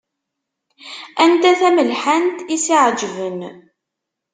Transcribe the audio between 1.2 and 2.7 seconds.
Anta tamelḥant i